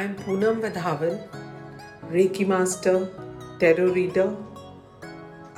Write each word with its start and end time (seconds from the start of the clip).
I'm 0.00 0.14
Poonam 0.16 0.62
Vadhavan, 0.62 1.18
Reiki 2.10 2.46
Master, 2.46 3.06
Tarot 3.58 3.94
Reader, 3.94 4.34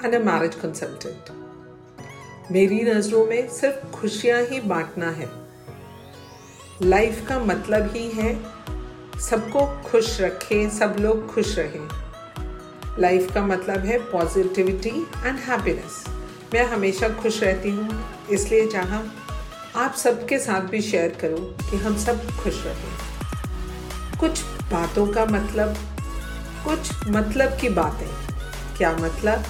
and 0.02 0.14
a 0.14 0.20
marriage 0.28 0.56
consultant. 0.62 1.30
मेरी 2.50 2.80
नज़रों 2.84 3.24
में 3.26 3.48
सिर्फ़ 3.48 3.84
खुशियाँ 3.92 4.40
ही 4.46 4.60
बांटना 4.72 5.10
है। 5.18 5.28
लाइफ 6.82 7.24
का 7.28 7.38
मतलब 7.44 7.94
ही 7.96 8.08
है 8.08 8.34
सबको 9.28 9.66
खुश 9.84 10.20
रखें 10.20 10.70
सब 10.78 10.96
लोग 11.00 11.26
खुश 11.34 11.56
रहें। 11.58 11.88
लाइफ 12.98 13.32
का 13.34 13.46
मतलब 13.46 13.86
है 13.86 13.98
पॉजिटिविटी 14.10 14.96
एंड 15.26 15.38
हैप्पीनेस 15.38 16.04
मैं 16.54 16.64
हमेशा 16.74 17.08
खुश 17.22 17.42
रहती 17.42 17.70
हूँ 17.70 18.04
इसलिए 18.30 18.66
चाहा 18.66 19.02
आप 19.84 19.94
सबके 20.04 20.38
साथ 20.38 20.68
भी 20.70 20.82
शेयर 20.90 21.16
करूँ 21.20 21.46
कि 21.70 21.76
हम 21.86 21.96
सब 22.08 22.30
खुश 22.42 22.64
रहें। 22.66 23.11
कुछ 24.22 24.42
बातों 24.72 25.06
का 25.06 25.24
मतलब 25.26 25.74
कुछ 26.64 27.08
मतलब 27.08 27.56
की 27.60 27.68
बातें। 27.68 28.06
क्या 28.76 28.92
मतलब? 28.96 29.44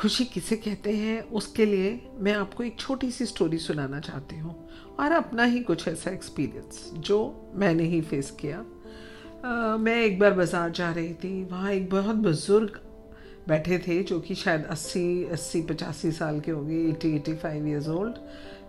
खुशी 0.00 0.24
किसे 0.24 0.56
कहते 0.56 0.92
हैं 0.92 1.20
उसके 1.30 1.66
लिए 1.66 2.08
मैं 2.18 2.34
आपको 2.34 2.64
एक 2.64 2.78
छोटी 2.80 3.10
सी 3.10 3.26
स्टोरी 3.26 3.58
सुनाना 3.58 4.00
चाहती 4.00 4.38
हूँ। 4.38 4.54
और 5.00 5.12
अपना 5.12 5.44
ही 5.44 5.60
कुछ 5.60 5.88
ऐसा 5.88 6.10
एक्सपीरियंस 6.10 6.90
जो 6.96 7.18
मैंने 7.54 7.84
ही 7.84 8.00
फेस 8.00 8.30
किया। 8.40 8.58
आ, 8.58 9.76
मैं 9.76 9.96
एक 10.02 10.18
बार 10.18 10.32
बाज़ार 10.32 10.70
जा 10.70 10.90
रही 10.92 11.14
थी 11.14 11.44
वहाँ 11.44 11.72
एक 11.72 11.90
बहुत 11.90 12.16
बुज़ुर्ग 12.16 12.80
बैठे 13.50 13.78
थे 13.78 14.02
जो 14.02 14.20
कि 14.20 14.34
शायद 14.34 14.66
80 14.70 15.24
अस्सी, 15.24 15.62
पचासी 15.62 16.12
साल 16.12 16.40
के 16.40 16.50
होंगे 16.50 16.92
80 16.92 17.18
85 17.18 17.66
इयर्स 17.66 17.88
ओल्ड 17.88 18.14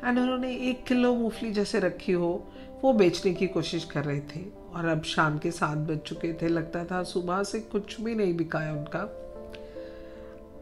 एंड 0.05 0.19
उन्होंने 0.19 0.55
एक 0.55 0.83
किलो 0.83 1.15
मूंगफली 1.15 1.51
जैसे 1.51 1.79
रखी 1.79 2.11
हो, 2.11 2.47
वो 2.83 2.93
बेचने 2.93 3.33
की 3.33 3.47
कोशिश 3.47 3.83
कर 3.83 4.03
रहे 4.03 4.19
थे। 4.19 4.41
और 4.73 4.85
अब 4.85 5.03
शाम 5.03 5.37
के 5.37 5.51
सात 5.51 5.77
बज 5.77 5.97
चुके 5.97 6.33
थे, 6.33 6.47
लगता 6.47 6.83
था 6.85 7.03
सुबह 7.03 7.43
से 7.43 7.59
कुछ 7.59 8.01
भी 8.01 8.15
नहीं 8.15 8.37
बिका 8.37 8.59
है 8.59 8.71
उनका। 8.71 8.99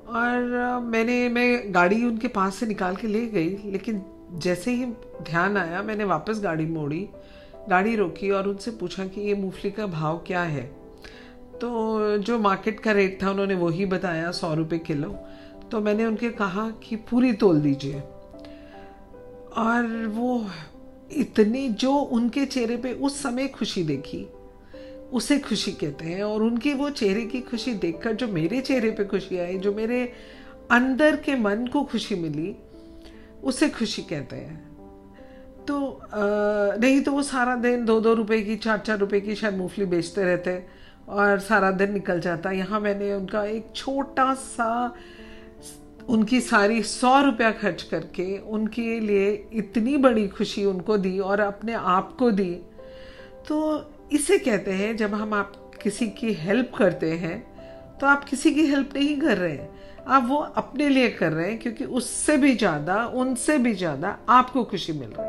और 0.09 0.41
मैंने, 0.79 1.29
मैं 1.29 1.75
गाड़ी 1.75 2.05
उनके 2.05 2.27
पास 2.27 2.55
से 2.55 2.65
निकाल 2.65 2.95
के 2.95 3.07
ले 3.07 3.25
गई, 3.27 3.49
लेकिन 3.49 4.03
जैसे 4.33 4.71
ही 4.71 4.85
ध्यान 5.21 5.57
आया, 5.57 5.81
मैंने 5.83 6.03
वापस 6.03 6.39
गाड़ी 6.39 6.65
मोड़ी, 6.65 7.09
गाड़ी 7.69 7.95
रोकी 7.95 8.31
और 8.31 8.47
उनसे 8.47 8.71
पूछा 8.71 9.07
कि 9.07 9.21
ये 9.21 9.33
मूंगफली 9.33 9.71
का 9.71 9.87
भाव 9.87 10.23
क्या 10.27 10.43
है? 10.43 10.78
तो 11.61 12.17
जो 12.17 12.39
मार्केट 12.39 12.79
का 12.79 12.91
रेट 12.91 13.23
था 13.23 13.31
उन्होंने 13.31 13.55
वही 13.55 13.85
बताया 13.85 14.31
सौ 14.31 14.53
रुपये 14.53 14.79
किलो। 14.79 15.09
तो 15.71 15.81
मैंने 15.81 16.05
उनके 16.05 16.29
कहा 16.29 16.69
कि 16.83 16.95
पूरी 16.95 17.33
तोल 17.33 17.61
दीजिए। 17.61 17.99
और 19.57 20.07
वो 20.07 20.45
इतनी 21.11 21.69
जो 21.69 21.95
उनके 21.95 22.45
चेहरे 22.45 22.77
पे 22.77 22.93
उस 22.93 23.23
समय 23.23 23.47
खुशी 23.47 23.83
देखी 23.83 24.27
उसे 25.13 25.39
खुशी 25.39 25.71
कहते 25.71 26.05
हैं। 26.05 26.23
और 26.23 26.41
उनकी 26.41 26.73
वो 26.73 26.89
चेहरे 26.89 27.25
की 27.25 27.41
खुशी 27.41 27.73
देखकर 27.73 28.13
जो 28.13 28.27
मेरे 28.27 28.61
चेहरे 28.61 28.91
पे 28.91 29.05
खुशी 29.05 29.37
आई 29.37 29.57
जो 29.57 29.73
मेरे 29.73 30.13
अंदर 30.71 31.15
के 31.15 31.35
मन 31.35 31.67
को 31.67 31.83
खुशी 31.83 32.15
मिली 32.15 32.55
उसे 33.43 33.69
खुशी 33.69 34.01
कहते 34.01 34.35
हैं। 34.35 34.69
तो 35.65 35.89
आ, 35.91 36.19
नहीं 36.75 37.01
तो 37.01 37.11
वो 37.11 37.23
सारा 37.23 37.55
दिन 37.55 37.85
दो 37.85 37.99
दो 37.99 38.13
रुपए 38.13 38.41
की 38.41 38.55
चार 38.55 38.77
चार 38.77 38.97
रुपए 38.97 39.21
की 39.21 39.35
शायद 39.35 39.57
मूंगफली 39.57 39.85
बेचते 39.85 40.23
रहते 40.23 40.51
और 41.09 41.39
सारा 41.41 41.71
दिन 41.73 41.93
निकल 41.93 42.19
जाता। 42.21 42.51
यहाँ 42.51 42.79
मैंने 42.79 43.13
उनका 43.13 43.43
एक 43.45 43.71
छोटा 43.75 44.33
सा, 44.35 44.95
उनकी 46.09 46.39
सारी 46.41 46.81
सौ 46.83 47.19
रुपया 47.21 47.51
खर्च 47.53 47.81
करके 47.83 48.37
उनके 48.39 48.99
लिए 48.99 49.31
इतनी 49.53 49.97
बड़ी 49.99 50.27
खुशी 50.29 50.65
उनको 50.65 50.97
दी 50.97 51.17
और 51.21 51.39
अपने 51.41 51.73
आप 51.73 52.15
को 52.19 52.31
दी। 52.31 52.53
तो 53.47 53.59
इसे 54.11 54.37
कहते 54.39 54.71
हैं, 54.71 54.95
जब 54.97 55.13
हम 55.13 55.33
आप 55.33 55.53
किसी 55.83 56.07
की 56.11 56.33
हेल्प 56.35 56.71
करते 56.77 57.11
हैं 57.13 57.37
तो 57.99 58.07
आप 58.07 58.23
किसी 58.23 58.53
की 58.53 58.65
हेल्प 58.65 58.93
नहीं 58.95 59.19
कर 59.19 59.37
रहे 59.37 59.51
हैं। 59.51 59.69
आप 60.07 60.25
वो 60.27 60.35
अपने 60.35 60.87
लिए 60.89 61.09
कर 61.11 61.31
रहे 61.31 61.49
हैं, 61.49 61.59
क्योंकि 61.59 61.85
उससे 61.85 62.37
भी 62.37 62.55
ज़्यादा, 62.55 63.05
उनसे 63.05 63.57
भी 63.57 63.73
ज़्यादा 63.73 64.17
आपको 64.29 64.63
खुशी 64.63 64.93
मिल 64.93 65.09
रही 65.09 65.27
है। 65.27 65.28